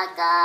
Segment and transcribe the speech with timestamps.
[0.00, 0.39] neraka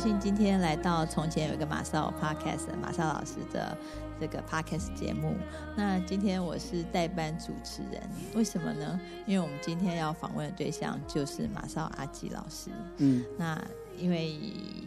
[0.00, 3.76] 今天来到从前有一个马少 podcast 马少老师的
[4.18, 5.34] 这个 podcast 节目。
[5.76, 8.02] 那今天我是代班主持人，
[8.34, 8.98] 为什么呢？
[9.26, 12.70] 因为我们今天要访问的对象就是马少阿吉老师。
[12.96, 13.62] 嗯，那
[13.98, 14.40] 因为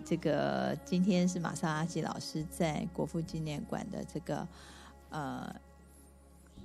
[0.03, 4.47] 这个今天是马少阿吉老师在国父纪念馆的这个
[5.11, 5.55] 呃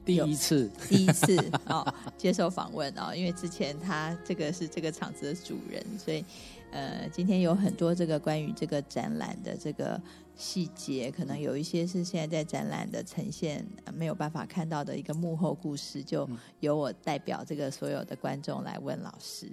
[0.06, 1.36] 第一次，第一次
[1.68, 6.24] 哦接受访问哦，因为之前他这个是这个场子的主人，所以
[6.70, 10.00] 呃，今天有很多这个关于这个展览的这个
[10.36, 16.28] 细节，可能有一些是现在在展览的呈现、呃没有办法看到的一个幕后故事，就
[16.60, 19.46] 由我代表这个所有的观众来问老师。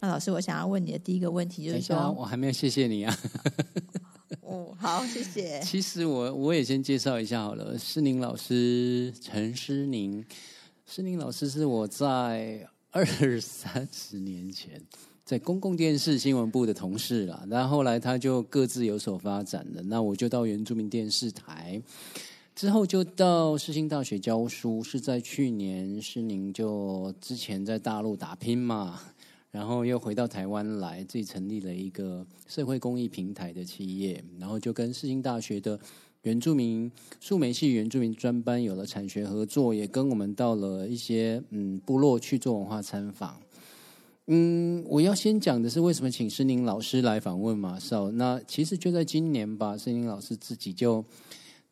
[0.00, 3.18] 那老师，我想要问你的第一个问题就是说，我还没有谢谢你啊。
[4.42, 5.60] 哦，好，谢谢。
[5.60, 10.24] 其实我我也先介绍一下好了，施宁老师陈施宁，
[10.86, 13.04] 施宁老师是我在二
[13.40, 14.80] 三十年前
[15.28, 21.82] 在公共电视新闻部的同事啦，然后来他就各自有所发展了，那我就到原住民电视台。
[22.54, 28.98] 之后就到世新大学教书，是在去年施宁就之前在大陆打拼嘛，
[29.50, 35.78] 然后又回到台湾来，自己成立了一个社会公益平台的企业，然后就跟世新大学的
[36.22, 36.90] 原住民
[37.20, 43.38] 树莓系原住民专班有了产学合作，也跟我们到了一些嗯部落去做文化参访。
[44.30, 48.10] 嗯，我要先讲的是为什么请施宁老师来访问马少。
[48.10, 51.02] 那其实就在今年吧，施宁老师自己就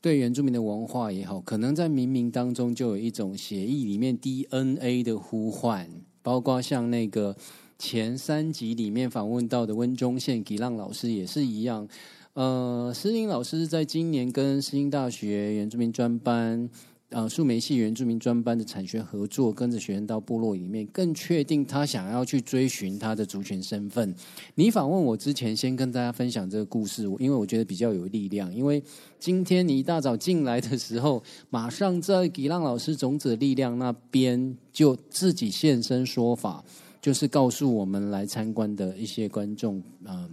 [0.01, 5.87] 对原住民的文化也好，可能在冥冥当中就有一种协议里面 DNA 的呼唤，
[6.23, 7.37] 包括像那个
[7.79, 11.87] 前三集里面访问到的温中县吉浪老师也是一样。
[12.33, 16.71] 呃，施宁老师在今年跟世新大学原住民专班。
[17.11, 24.13] 呃，树莓系原住民专班的产学合作，跟着学生到部落里面，更确定他想要去追寻他的族群身份。
[24.57, 28.53] 你访问我之前，先跟大家分享这个故事，因为我觉得比较有力量。
[28.53, 28.83] 因为
[29.21, 36.65] 今天你一大早进来的时候，马上在吉浪老师种子力量那边就自己现身说法，
[37.01, 40.31] 就是告诉我们来参观的一些观众，呃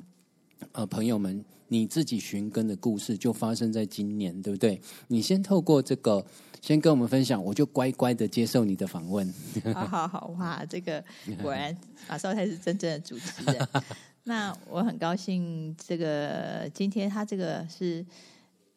[0.72, 4.82] 呃朋友们，你自己寻根的故事就发生在今年，对不对？
[5.08, 6.26] 你先透过这个。
[6.62, 9.30] 先跟我们分享，我就乖乖的接受你的访问。
[9.74, 11.04] 好好好，哇，这个
[11.42, 13.68] 果然马少才是真正的主持人。
[14.24, 18.06] 那我很高兴，这个今天他这个是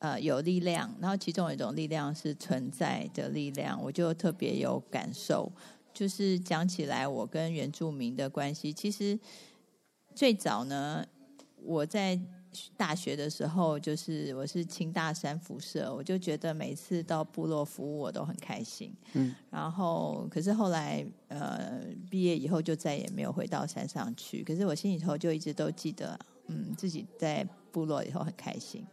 [0.00, 5.52] 呃有力量，然后其中有一种力量是存在的力量，我就特别有感受。
[5.94, 9.16] 就是讲起来，我跟原住民的关系，其实
[10.12, 11.06] 最早呢，
[11.62, 12.18] 我在。
[12.76, 18.92] 大学的时候，就是我是清大山辐社，我就觉得每次到部落服务我都很开心。
[19.14, 21.80] 嗯，然后可是后来呃
[22.10, 28.84] 毕业以后就再也没有回到山上去，可是我心里头就一直都记得，嗯，自己在部落以后很开心。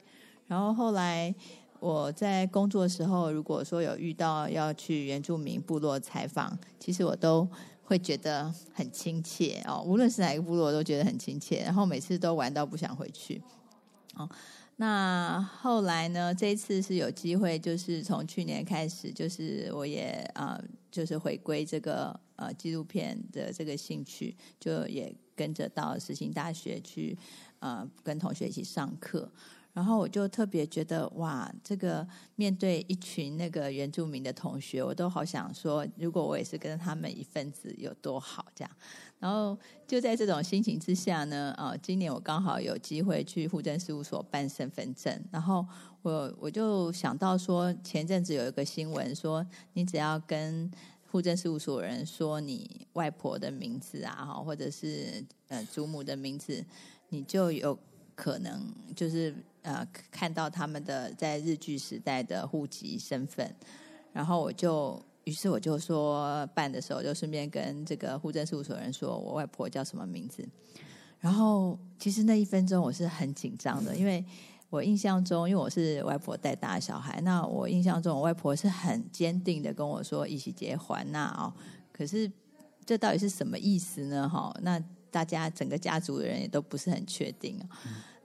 [0.47, 1.34] 然后后来
[1.80, 7.47] 我在工作的时候，如果说有遇到要去原住民部落采访，其实我都。
[7.83, 11.61] 会觉得很亲切哦，无论是哪一个部落，都觉得很亲切。
[11.63, 13.41] 然后每次都玩到不想回去。
[14.16, 14.29] 哦，
[14.77, 16.33] 那后来呢？
[16.33, 20.59] 这一次是有机会，就是从去年开始，就是我也啊、
[20.91, 27.17] 就是回归这个呃纪录片的这个兴趣，就也跟着到实行大学去
[27.59, 29.31] 呃跟同学一起上课。
[29.74, 38.72] 然后我就特别觉得哇，这个面对一群那个原住民的同学，我都好想说，如果我也是跟他们一份子，有多好这样。
[39.18, 45.66] 然后就在这种心情之下呢，啊，今年我刚好有机会去户政事务所办身份证，然后
[46.04, 49.44] 我我就想到说，前阵子有一个新闻说，
[49.74, 50.70] 你只要跟
[51.10, 56.64] 户政事务所人说你外婆的名字啊，哈，或者是呃祖母的名字，
[57.10, 57.75] 你就有
[58.14, 59.36] 可能就是。
[59.63, 63.54] 呃，看到他们的在日据时代的户籍身份，
[64.12, 70.48] 然后我就，于是我就说办的时候就顺便跟这个户政事务所人说我外婆叫什么名字，
[71.19, 74.24] 然后其实那一分钟我是很紧张的，因为
[74.69, 81.54] 我印象中，因为我是外婆带大的小孩，那我印象中我外婆是很坚定的跟我说“一起结还呐”哦，
[81.92, 82.30] 可是
[82.86, 84.27] 这到底是什么意思呢？
[84.27, 84.77] 哈，那
[85.10, 87.65] 大家整个家族的人也都不是很确定哦。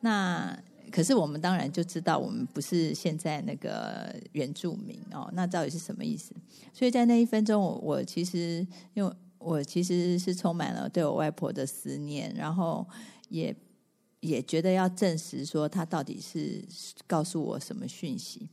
[0.01, 0.59] 那
[0.91, 6.35] 可是我们当然就知道，我们不是现在那个原住民哦，那到底是什么意思？
[6.73, 12.87] 所以在那一分钟，我我其实因为我其实是充满了对我外婆的思念，然后
[13.29, 13.55] 也
[14.21, 16.65] 也觉得要证实说她到底是
[17.07, 18.49] 告诉我什么讯息。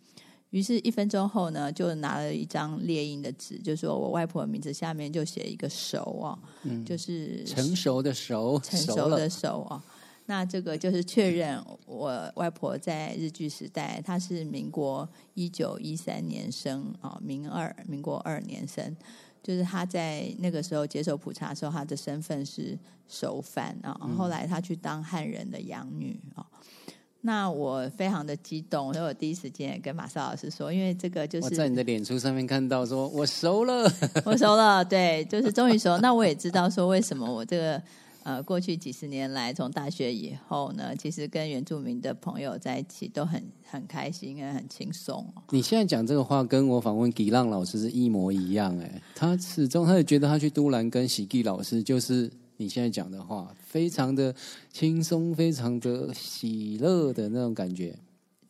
[0.52, 6.40] 于是，一分钟后呢，就拿了一张列印的纸，就说我外婆的名字下面就写一个熟哦，
[6.86, 9.82] 就是成熟的熟，成熟的熟哦。
[10.27, 18.95] 那这个就是确认我外婆在日据时代，她是民国一九一三年生啊，民二民国二年生，
[19.44, 22.77] 就是她在那个时候接受普查的时候，她的身份是
[23.07, 23.95] 熟番啊。
[24.18, 26.45] 后来她去当汉人的养女啊。
[27.22, 33.92] 那我非常的激动，所以我第一时间也跟马少老师说，因为这个就是我在你的脸书上面看到，说我熟了。
[34.25, 35.98] 我熟了，对，就是终于熟。
[35.98, 37.81] 那我也知道说为什么我这个
[38.25, 45.44] 呃过去几十年来，从大学以后呢，其实跟原住民的朋友在一起都很很开心，也很轻松哦。
[45.51, 48.75] 你现在讲这个话，跟我访问吉浪老师是一模一样。
[48.80, 52.27] 哎，他始终他也觉得他去都兰跟喜吉老师，就是
[52.57, 54.33] 你现在讲的话，非常的
[54.74, 57.95] 轻松，非常的喜乐的那种感觉。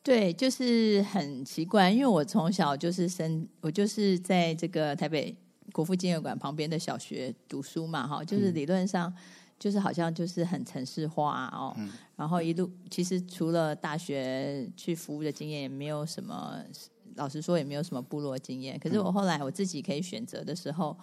[0.01, 5.35] 对，就是很奇怪，因为我从小就是生，我就是在这个台北
[5.73, 9.13] 国父纪念馆旁边的小学读书嘛，哈，就是理论上
[9.59, 11.75] 就是好像就是很城市化哦，
[12.15, 16.57] 然后一路其实除了大学去服务的经验，也没有什么，
[17.15, 18.79] 老实说也没有什么部落经验。
[18.79, 20.97] 可是我后来我自己可以选择的时候。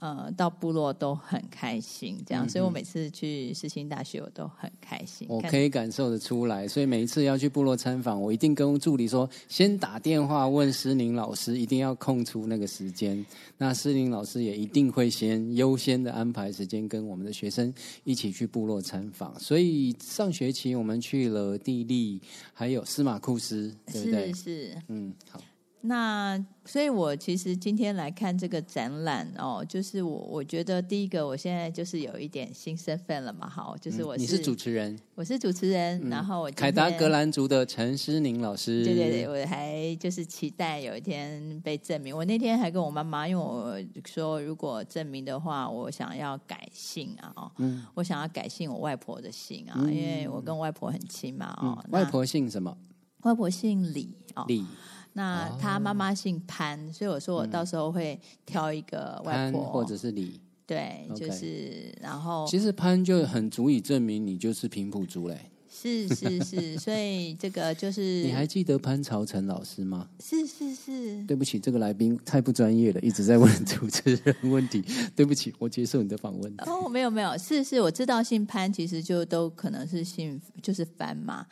[0.00, 5.28] 呃，到部落都很开心，这样，所以我每次去世新大学，我都很开心。
[5.30, 13.24] 我可以感受得出来，所以每一次要去部落参访，我一定跟助理说，先打电话问施宁老师，一定要空出那个时间。
[13.56, 17.72] 那施宁老师也一定会先优先的安排时间，跟我们的学生
[18.02, 19.38] 一起去部落参访。
[19.38, 22.20] 所以上学期我们去了地利，
[22.52, 24.42] 还有司马库斯，对不对是？
[24.42, 25.40] 是，嗯，好。
[25.84, 38.84] 那所以，我其实今天来看这个展览哦，就是我我觉得第一个，我现在就是有一点新身份了嘛，好，就是我嗯你是主持人，我是主持人，然后我今凯达格兰族的陈诗宁老师。
[38.84, 42.16] 对对对，我还就是期待有一天被证明。
[42.16, 43.76] 我那天还跟我妈妈，因为我
[44.06, 52.78] 说如果证明的话，我想要改姓啊，哦，嗯我想要改姓我外婆的姓啊，因为我跟外婆很亲嘛，哦，嗯外婆姓什么？
[53.22, 54.64] 外婆姓李哦，李
[55.14, 60.40] 那他妈妈姓潘，所以我说我到时候会挑一个外婆，潘或者是李。
[60.64, 65.50] 对，OK 就是然后其实潘就很足以证明你就是平埔族嘞。
[65.82, 70.08] 是是是，所以这个就是 你还记得潘朝成老师吗？
[70.20, 74.84] 是是是，对不起，这个来宾太不专业了，一直在问主持人问题。
[75.16, 76.54] 对不起，我接受你的访问。
[76.58, 81.44] 哦，没有没有，是是，我知道姓潘，其实就都可能是姓就是番嘛。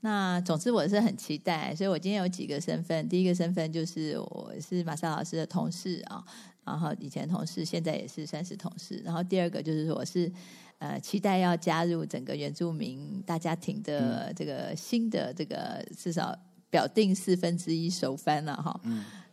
[0.00, 3.08] 那总之我是很期待，所以我今天有几个身份。
[3.08, 6.22] 第一个身份就是我是马莎老师的同事啊，
[6.64, 9.00] 然后以前同事，现在也是算是同事。
[9.04, 10.30] 然后第二个就是说我是
[10.78, 16.36] 呃期待要加入整个原住民大家庭的这个新的这个至少
[16.70, 18.80] 表定四分之一首番了哈。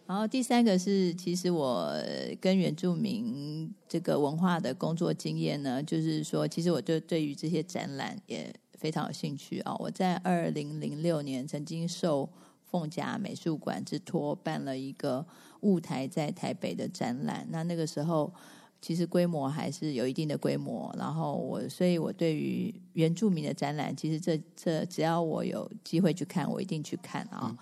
[0.08, 1.92] 然后第三个是，其实我
[2.40, 9.76] 跟原住民这个文化的工作经验呢，就是说，其实我就对于这些展览也非常有兴趣啊。
[9.80, 12.30] 我在二零零六年曾经受
[12.70, 15.26] 凤甲美术馆之托办了一个
[15.62, 18.32] 雾台在台北的展览，那那个时候
[18.86, 20.94] 其实规模还是有一定的规模。
[20.96, 27.58] 然后我，所以我对于原住民的展览，其实这这只要我有机会去看，我一定去看啊。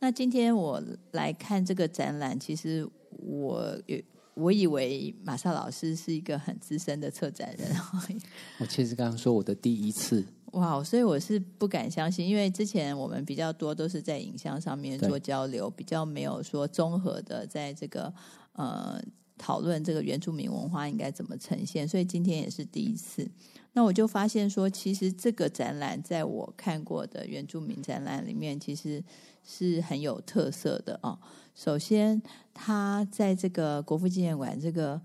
[0.00, 3.98] 那今天我来看这个展览，其实我有
[4.34, 7.74] 我以为马少老师是一个很资深的策展人，
[8.60, 18.12] 我其实刚刚说我的第一次，哇，所以我是不敢相信，因为之前我们比较多都是在影像上面做交流，比较没有说综合的在这个
[18.52, 19.00] 呃
[19.38, 23.28] 讨论这个原住民文化应该怎么呈现，所以今天也是第一次。
[23.72, 29.04] 那我就发现说，其实这个展览在我看过的原住民展览里面，其实
[29.44, 31.18] 是很有特色的哦。
[31.54, 32.20] 首先，
[32.54, 35.00] 它在这个国父纪念馆这个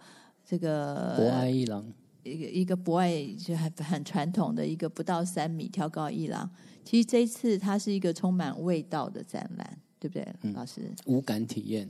[0.46, 1.86] 这个博爱一郎，
[2.24, 6.50] 一个一个博爱就很很传统的一个不到三米挑高一廊，
[6.86, 10.90] 其实这一次它是一个充满味道的展览，对不对，老师？
[11.06, 11.90] 无感体验。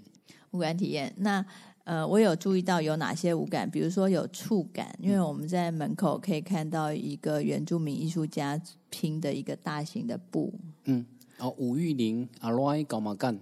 [0.51, 1.13] 五感体验。
[1.17, 1.45] 那
[1.91, 8.57] 呃，我有注意到有哪些五感，比如说有触感，因为我们在门口可以看到一个原住民艺术家
[8.89, 10.53] 拼的一个大型的布，
[10.85, 11.05] 嗯
[11.39, 13.37] 哦，吴玉玲阿来搞马干，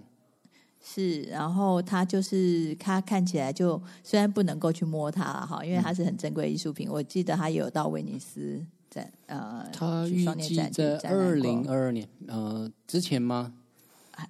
[0.82, 6.90] 是，然后它就是它看起来就虽然不能够去摸它了哈，因为它是很珍贵的艺术品。
[6.90, 13.54] 我记得它也有到威尼斯展呃，他预计在二零二二年呃之前吗？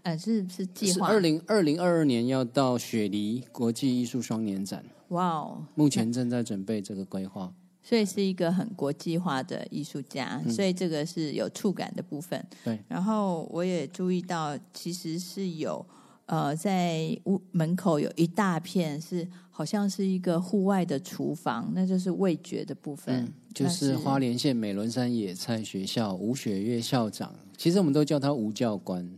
[0.02, 7.52] 呃是是计划是二零二零二二年要到雪梨国际艺术双年展，哇哦，目前正在准备这个规划。
[7.82, 12.46] 所以是一个很国际化的艺术家，所以这个是有触感的部分。
[12.62, 15.84] 对，然后我也注意到，其实是有
[16.26, 29.10] 呃，在屋门口有一大片是好像是一个户外的厨房，那就是味觉的部分，嗯，就是花莲县美伦山野菜学校吴雪月校长，其实我们都叫他吴教官。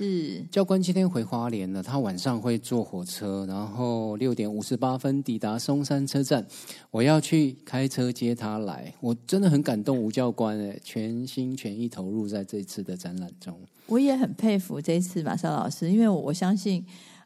[0.00, 6.46] 是教官今天回花莲了，他晚上会坐火车，然后六点五十八分抵达松山车站，
[6.90, 8.94] 我要去开车接他来。
[9.00, 13.54] 我真的很感动，吴教官哎，全心全意投入在这次的展览中。
[13.88, 16.82] 我也很佩服这次马少老师，因为我相信，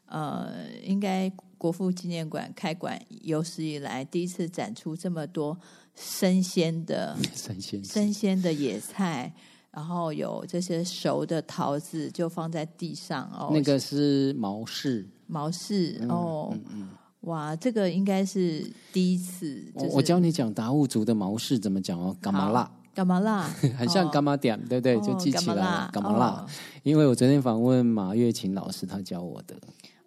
[0.07, 0.51] 呃，
[0.83, 5.57] 应该国父纪念馆开馆有史以来第一次展出这么多
[5.95, 9.33] 生鲜的 生生鲜的野菜，
[9.75, 16.89] 然后有这些熟的桃子就放在地上哦，那个是毛氏，毛氏哦，嗯嗯，
[17.21, 22.71] 哇，这个应该是第一次，就是我我教你讲达悟族的毛氏怎么讲哦，干嘛辣？
[22.93, 23.41] 干嘛啦？
[23.77, 24.97] 很像哦干嘛点，对不对？
[25.01, 26.45] 就记起来了，干嘛辣？
[26.83, 29.57] 因为我昨天访问马月琴老师，他教我的。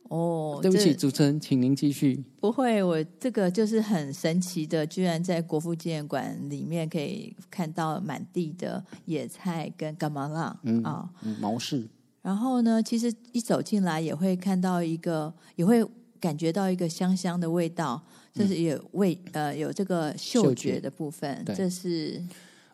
[0.08, 2.24] 哦，对不起，主持人，请您继续。
[2.40, 11.08] 不会，我这个就是很神奇的，居然在国父纪念馆里面可以看到满地的野菜跟干嘛啦嗯啊。
[11.22, 11.86] 嗯，毛氏，
[12.22, 15.84] 然后呢，其实一走进来也会看到一个，也会
[16.18, 20.80] 感觉到一个香香的味道，就是有味呃有这个嗅嗅觉觉。
[20.80, 21.54] 的部分，对。
[21.54, 22.22] 这是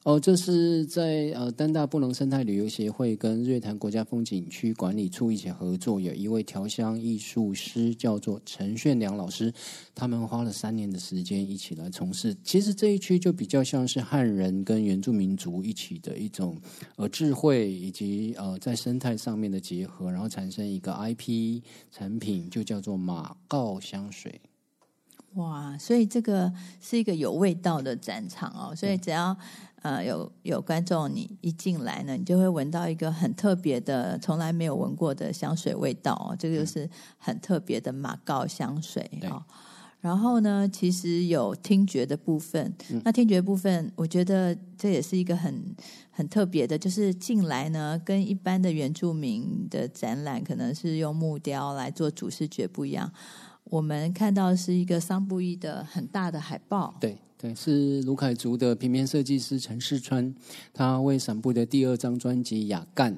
[0.04, 9.50] 哦，这是在呃丹大布隆生态旅游协会跟瑞潭国家风景区管理处一起合作，有一位调香艺术师叫做陈炫良老师，
[9.94, 12.36] 他们花了三年的时间一起来从事。
[12.44, 16.54] 其实这一区就比较像是汉人跟原住民族一起的一种
[16.96, 24.38] 呃智慧以及呃在生态上面的结合，然后产生一个 IP 产品，就叫做马告香水。
[25.36, 29.36] 哇，所以这个是一个有味道的展场哦，所以只要
[29.84, 36.88] 呃有有观众你一进来呢，你就会闻到一个很特别的、从来没有闻过的香水味道哦，这个就是
[37.18, 39.44] 很特别的马告香水对哦。
[40.00, 42.74] 然后呢，其实有听觉的部分，
[43.04, 45.74] 那听觉部分，我觉得这也是一个很
[46.10, 53.10] 很特别的，就是进来呢，跟一般的原住民的展览可能是用木雕来做主视觉不一样。
[53.64, 60.34] 我们看到是一个桑布伊的很大的海报，对对，是卢凯族的平面设计师陈世川，
[60.72, 63.12] 他为散步的第二张专辑《雅干》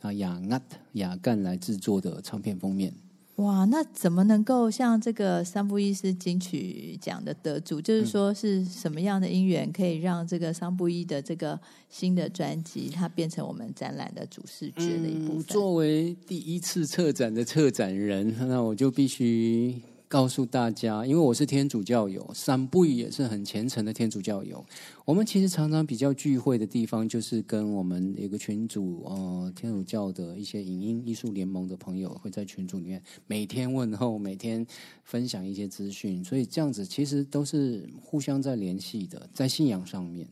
[0.00, 0.62] 啊雅压
[0.92, 2.94] 雅干来制作的唱片封面。
[3.36, 7.80] 哇，那怎么能够像这个桑布伊是金曲奖的得主？
[7.80, 11.58] 就是说是什么样的因缘可以让这个桑布伊的这个
[11.90, 15.38] 新的专辑，它变成我们展览的主视觉的一部分？
[15.38, 19.74] 嗯作为第一次策展的策展人，那我就必须
[20.12, 24.62] 告诉大家，因为我是天主教友，散步也是很虔诚的天主教友。
[25.06, 34.66] 我们其实常常比较聚会的地方，就是跟我们有个群主，呃，天主教的一些影音艺术联盟的朋友会在群组里面每天问候，每天
[35.02, 40.28] 分享一些资讯，所以这样子其实都是互相在联系的，在信仰上面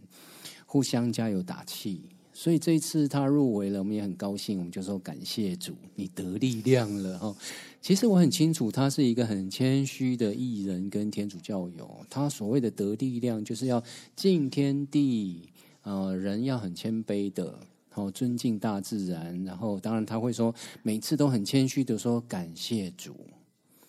[0.67, 2.03] 互相加油打气。
[2.33, 7.37] 所以这一次他入围了，我们也很高兴，我们就说感谢主，你得力量了哦。
[7.81, 12.05] 其实我很清楚，他是一个很谦虚的艺人跟天主教友。
[12.11, 13.83] 他所谓的得力量，就是要
[14.15, 15.49] 敬天地，
[15.83, 17.47] 呃，人要很谦卑的，
[17.89, 19.43] 然后尊敬大自然。
[19.45, 23.17] 然后当然他会说，每次都很谦虚的说感谢主。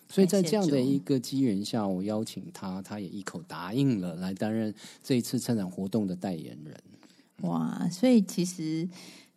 [0.08, 6.74] 所以在这样的一个机缘下，我邀请他，他也一口答应了，来担任这一次策展活动的代言人。
[7.42, 8.88] 哇，所以其实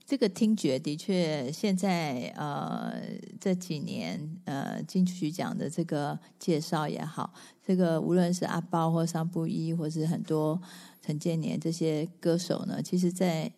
[0.06, 2.94] 这个听觉的确，现在呃
[3.40, 7.34] 这几年呃金曲奖的这个介绍也好，
[7.66, 10.62] 这个无论是阿包或桑布一，或是很多
[11.02, 13.52] 陈建年这些歌手呢，其实在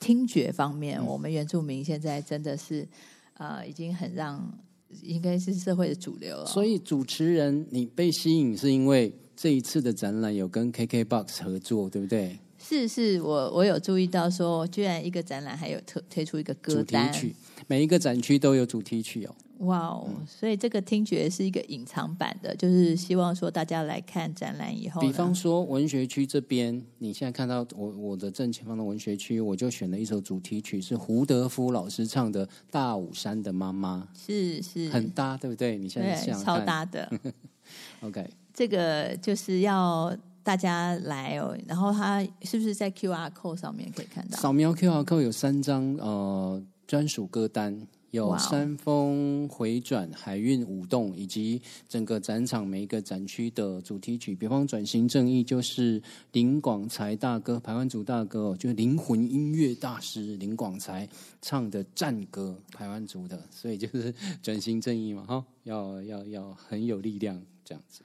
[0.00, 2.88] 听觉方面，我们原住民现在真的是
[3.34, 4.58] 呃已经很让
[5.02, 6.46] 应该是社会的主流了。
[6.46, 12.40] 所以主持人，你被吸引是因为这一次的展览有跟 KKBOX 合作，对不对？
[12.68, 17.36] 是是，我我有注意到说，居然一个展览还有特推出一个歌主题单，曲，
[17.68, 19.34] 每一个展区都有主题曲哦。
[19.60, 20.06] 哇哦！
[20.26, 35.78] 所以这个听觉是一个隐藏版的，就是希望说大家来看展览以后，比方说文学区这边，你现在看到我我的正前方的文学区，我就选了一首主题曲，是胡德夫老师唱的《大武山的妈妈是是》，很搭，对不对？
[35.78, 37.10] 你现在想超搭的。
[38.02, 40.14] OK，这个就是要
[40.46, 44.38] 大家来哦，然后他是不是在 QR code 上面可以看到？
[44.38, 54.36] 扫描 QR code 有三张呃专属歌单，有山峰回转、海运舞动，以及整个展场每一个展区的主题曲。
[54.36, 56.00] 比方转型正义就是
[56.30, 61.08] 林广才大哥，台湾族大哥哦，就是灵魂音乐大师林广才
[61.42, 68.02] 唱的战歌，台湾族的，所以就是转型正义嘛，哈，要要要很有力量这样子。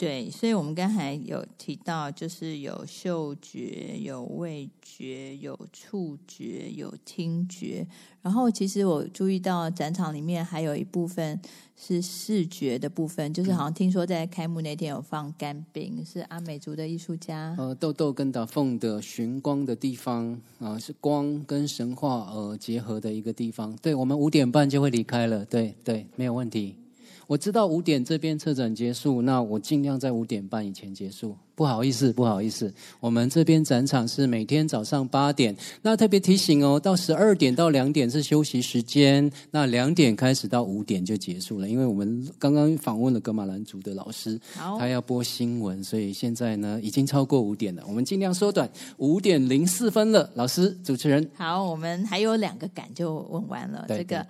[0.00, 7.86] 对，所以我们刚才有提到，就是有嗅觉、有味觉、有触觉、有听觉。
[8.22, 11.38] 然后，其实我注意到展场里面还有一部分
[11.76, 17.54] 是视觉的部分，就是好像听说在开幕那天有放干冰，是阿美族的艺术家。
[17.58, 23.76] 呃，豆豆跟达凤的寻光的地方啊、是光跟神话呃结合的一个地方。
[23.82, 26.76] 对，我们五点半就会离开了，对对，没有问题。
[27.30, 31.36] 我知道五点这边策展结束，那我尽量在五点半以前结束。
[31.54, 35.56] 不好意思，不好意思，我们这边展场是每天早上八点。
[35.82, 41.68] 那特别提醒哦，到十二点到两点是休息时间，那两点开始到五点就结束了。
[41.68, 47.84] 因为我们刚刚访问了格马兰族的老师，他要播新闻，所以现在呢已经超过五点了。
[47.86, 50.28] 我们尽量缩短，五点零四分了。
[50.34, 53.84] 老师，主持人，好，我们还有两个感就问完了。
[53.86, 54.26] 对这个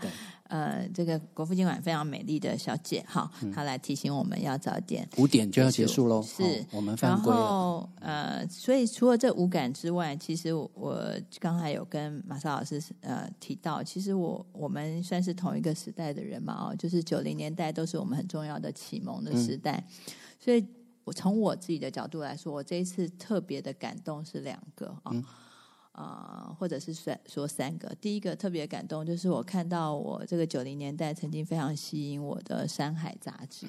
[0.50, 6.20] 呃，这个国父今晚非常美丽的小姐哈，嗯她来提醒我们要早点五点就要结束喽。
[6.20, 7.40] 是好我们然犯规了。
[7.40, 19.86] 后呃，所以除了这五感之外，其实我我刚才有跟马莎老师呃提到，其实我我们算是同一个时代的人嘛哦，就是九零年代都是我们很重要的启蒙的时代，
[20.40, 20.66] 所以
[21.04, 25.12] 我从我自己的角度来说，我这一次特别的感动是两个啊。
[25.92, 27.94] 啊、或者是说说三个。
[28.00, 33.66] 第一个特别感动，就是我看到我这个九零年代曾经非常吸引我的《山海》杂志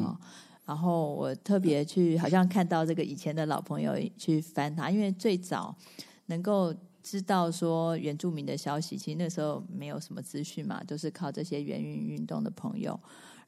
[0.00, 0.18] 啊、
[0.64, 5.74] 然后我特别去好像看到这个以前的老朋友去翻它，因为最早
[6.26, 12.98] 能够知道说原住民的消息，其实那时候没有什么资讯嘛，都是靠这些原运运动的朋友。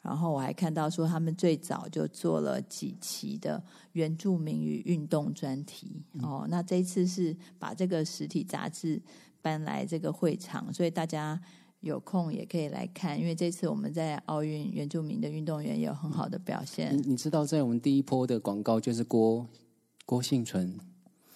[0.03, 6.47] 然后我还看到说，他们最早就做了几期的原住民与运动专题哦。
[6.49, 9.01] 那这一次是把这个实体杂志
[9.43, 11.39] 搬来这个会场，所以大家
[11.81, 13.21] 有空也可以来看。
[13.21, 19.47] 因为这次我们在奥运原住民的运动员也有很好的表现你你知道，在我们第一波的广告就是郭
[20.07, 20.79] 郭幸存，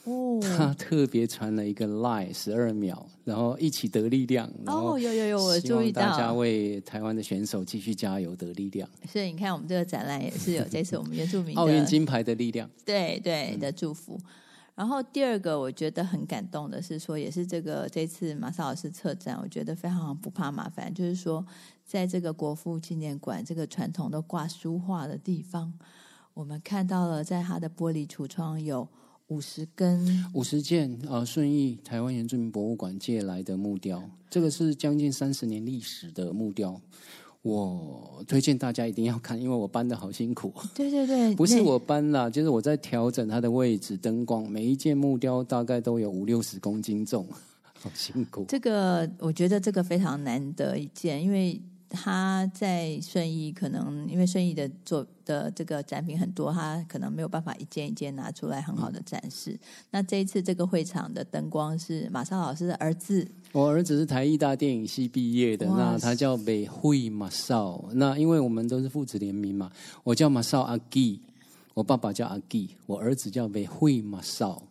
[0.04, 0.40] 哦。
[0.40, 4.50] 他特别传了一个 line 十二秒，然后一起得力量。
[4.66, 6.34] 哦，有有有，我希注意到大家到。
[6.34, 12.68] 为台湾的选手继续加油，得力量，所以你看，我们这个展览也是有这次我们原住民的奥运金牌的力量。
[12.84, 14.18] 对对的祝福。
[14.76, 21.46] 然后第二个我觉得很感动的是说，也是这个这次马萨老师策展，我觉得非常不怕麻烦，就是说，
[21.86, 25.72] 在这个国父纪念馆这个传统的挂书画的地方，
[26.34, 28.88] 我们看到了在他的玻璃橱窗有
[29.28, 36.80] 五十根，五十件呃顺义台湾原住民博物馆借来的木雕，这个是将近三十年历史的木雕。
[37.40, 47.26] 我推荐大家一定要看，因为我搬的好辛苦，对对对，不是我搬啦，就是我在调整它的位置、灯光，每一件木雕大概都有五六十公斤重，
[47.80, 48.44] 好辛苦。
[48.48, 51.60] 这个我觉得这个非常难得一件，因为
[51.94, 59.58] 他在顺义可能因为顺义的做的这个展品很多，他可能没有办法一件一件拿出来很好的展示。
[59.90, 67.84] 那这一次这个会场的灯光是马少老师的儿子，我儿子是台艺大电影系毕业的，那他叫北惠马少。
[67.92, 69.70] 那因为我们都是父子联名嘛，
[70.02, 71.20] 我叫马少阿基，
[71.72, 74.62] 我爸爸叫阿基，我儿子叫北惠马少。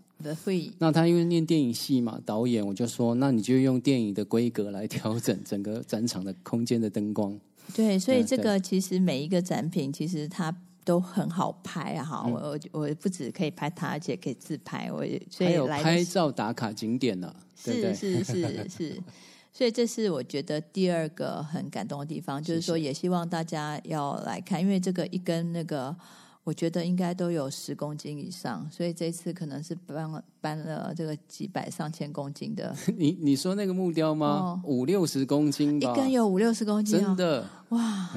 [0.78, 7.40] 那他因为念电影系嘛，导演我就说，那你就用电影的规格来调整整个展场的空间的灯光。
[7.76, 10.56] 对，所以嗯这个其实每一个展品其实它。
[10.86, 12.04] 都很好拍啊！
[12.04, 14.92] 哈，我我我不止可以拍它，而且可以自拍。
[14.92, 17.34] 我也所以还有拍来的时照打卡景点呢？
[17.56, 19.02] 是是是是，
[19.54, 25.96] 所以这是我觉得第二个很感动的地方，就是说也希望大家要来看，因为这个一根那个，
[26.44, 34.62] 我觉得应该都有十公斤以上，所以这次可能是搬了搬了这个几百上千公斤的， 你你说那个木雕吗哦？
[34.66, 37.50] 五六十公斤一，根有五六十公斤、哦，真的。
[37.70, 38.10] 哇！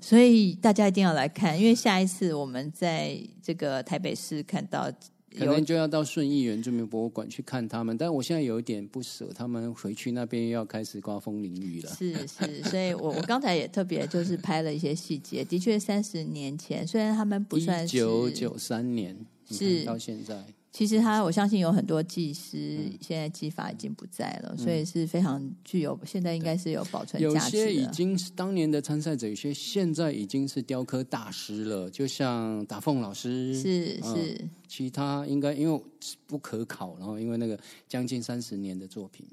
[0.00, 4.94] 所以大家一定要来看，因为下一次我们在这个台北市看到有
[5.36, 11.90] 可能就要到顺义原住民博物馆去看他们，但我现在有一点不舍，他们回去那边又要开始刮风淋雨了。
[11.90, 19.16] 是是，所以我我刚才也特别就是拍了一些细节，的确三十年前，虽然他们不算一是九九三年
[19.50, 19.84] 是。
[19.84, 27.86] 到现在，其实他我相信有很多技师现在技法已经不在了，所以是非常具有现在应该是有保存有价值些已。
[27.92, 35.80] 经是当年的参赛者，有些现在已经是雕刻大师了，就像达凤老师，是嗯是，其他应该因为
[36.26, 37.56] 不可考，然后因为那个
[37.86, 39.24] 将近三十年的作品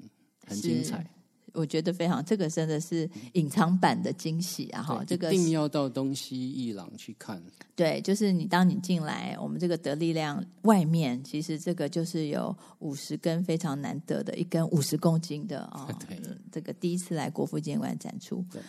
[0.46, 1.04] 很精彩，
[1.52, 4.82] 我觉得非常，这个真的是隐藏版的惊喜啊！
[4.82, 7.42] 哈，这对个一定要到东西一廊去看。
[7.76, 18.60] 对，就是你当你进来，我们这个得力量外面，其实这个就是有五十根非常难得的一根五十公斤的啊、哦 对嗯这个第一次来国父纪念馆展出对。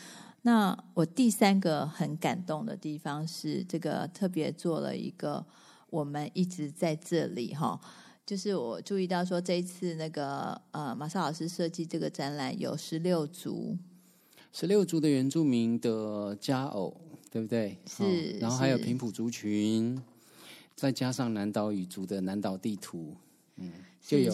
[0.42, 5.46] 那我第三个很感动的地方是，这个特别做了一个
[5.90, 7.80] 我们一直在这里哈。
[8.26, 13.78] 就是我注意到说，这一次那个呃，马少老师设计这个展览有十六族，
[14.54, 16.96] 十六族的原住民的家偶，
[17.30, 17.78] 对不对？
[17.86, 20.02] 是哦然后还有是平埔族群，
[20.74, 23.16] 再加上南岛语族的南岛地图，
[23.58, 23.72] 嗯，
[24.04, 24.32] 就有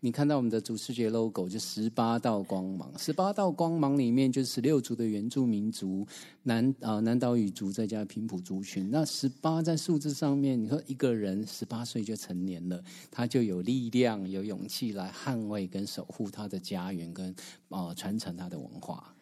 [0.00, 6.06] 你看到我们的主视觉 logo 就十八道光芒，十八道光芒里面就是十六族的原住民族，
[6.42, 8.90] 南啊、南岛语族再加平埔族群。
[8.90, 17.34] 那十八在数字上面，你说一个人十八岁就成年了，他就有力量、有勇气来捍卫跟守护他的家园，跟
[17.70, 19.14] 啊、传承他的文化。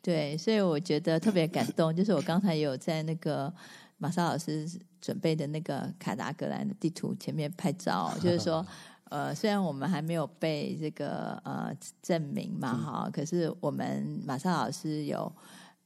[0.00, 3.52] 对，所以我觉得特别感动，就是我刚才有在那个
[3.98, 4.66] 马莎老师
[5.00, 8.64] 准备的那个卡达格兰的地图前面拍照，就是说，
[9.10, 11.70] 呃，虽然我们还没有被这个呃
[12.00, 15.30] 证明嘛，哈、可是我们马莎老师有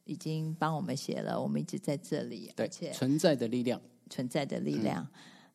[0.05, 3.81] 已经帮我们写了，我们一直在这里，对而且，存在的力量。
[4.11, 5.09] 存在的力量。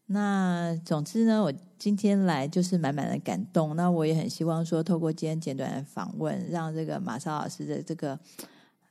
[0.07, 3.75] 那总之呢，我今天来就是满满的感动。
[3.75, 8.19] 那我也很希望说，透过今天简短的访问，让这个马少老师的这个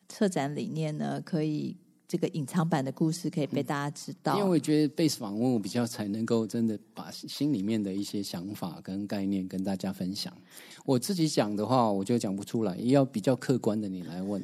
[0.08, 1.76] 策展理念呢，可以
[2.08, 4.38] 这个隐藏版的故事可以被大家知道。
[4.38, 10.34] 因为我觉得被访问，我比较才能够真的把心里面的一些想法跟概念跟大家分享。
[10.86, 14.42] 我自己讲的话，我就讲不出来，要比较客观的你来问。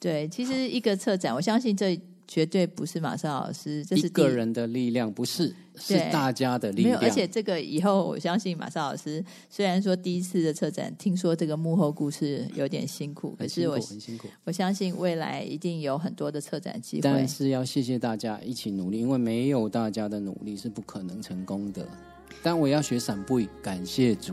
[0.00, 2.00] 对，其实一个策展，我相信这
[2.34, 14.26] 绝对不是马少老师，这是第个人的力量，不是是大家的力量没有，而且这个以后我相信马少老师，虽然说第一次的策展，听说这个幕后故事有点辛苦，可是我很辛苦。
[14.42, 17.28] 我相信未来一定有很多的策展机会但。
[17.28, 21.86] 是要谢谢大家一起努力，因为没有大家的努力是不可能成功的。
[22.42, 24.32] 但我要学闪布，感谢主。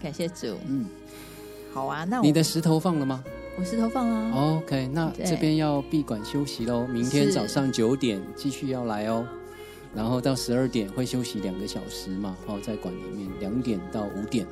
[0.00, 0.56] 感谢主。
[0.66, 0.86] 嗯，
[1.74, 3.22] 好啊，那我你的石头放了吗
[3.58, 4.30] 我是投放啦。
[4.32, 6.86] ？OK，那这边要闭馆休息喽。
[6.86, 9.26] 明天早上九点继续要来哦，
[9.92, 14.46] 然后到十二点会休息两个小时嘛，哦，在馆里面两点到五点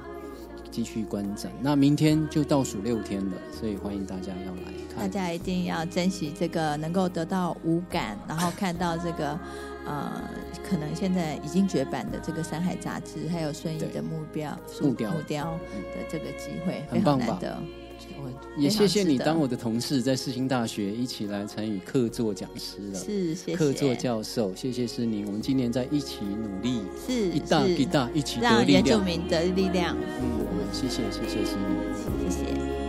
[0.72, 1.52] 继续观展。
[1.62, 5.08] 那明天就倒数六天了，所以欢迎大家要来看大。
[5.08, 9.38] 家一定要珍惜这个能够得到五感，然后看到这个
[9.86, 10.20] 呃，
[10.68, 15.44] 可能现在已经绝版的这个《山海》杂志，还有孙怡的目标木雕木雕
[15.94, 17.62] 的这个机会，非很棒吧常难得。
[18.18, 22.98] 我也谢谢你当我我的同事，在世新大学一起来参与客座讲师了。
[22.98, 28.98] 是谢谢客座教授，谢谢诗宁，我们今年在一起努力，是是一大一大一起得力让原住。
[29.04, 32.30] 民的力量，嗯，我们谢谢谢谢诗宁。
[32.30, 32.85] 谢谢。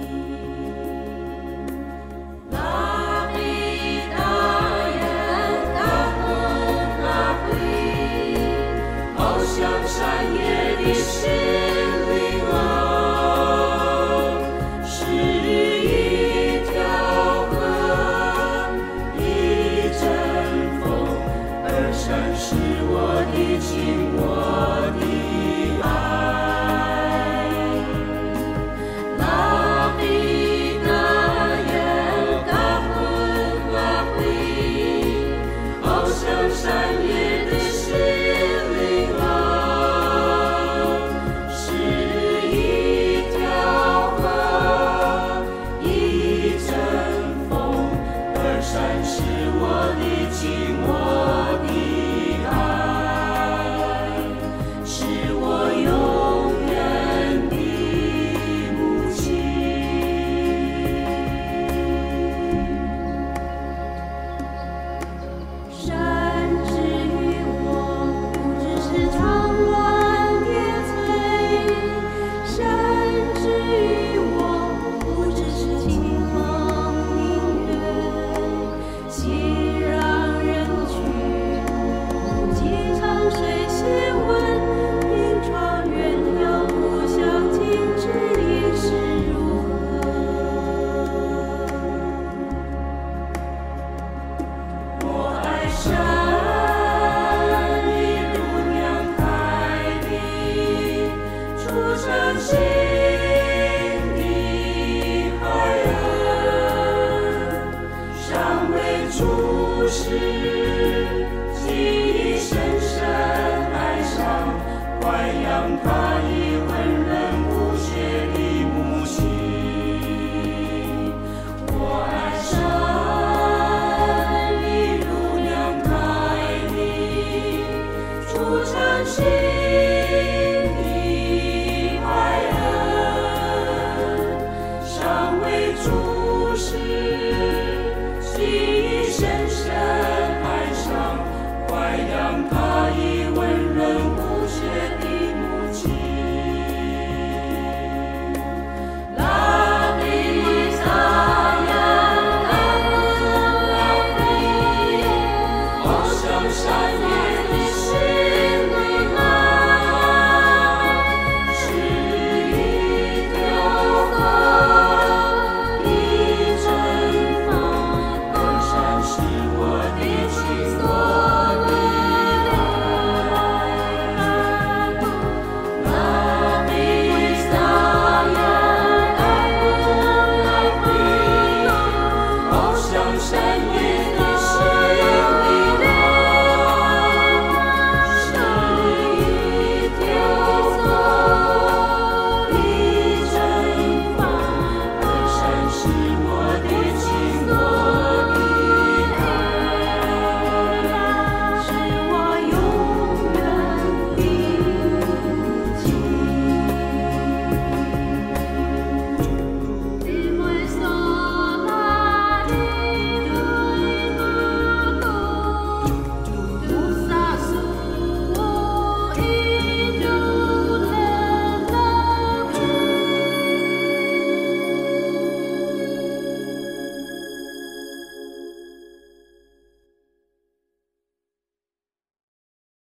[135.87, 136.86] 主是。